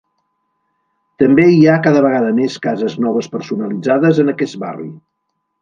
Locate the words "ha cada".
1.67-2.01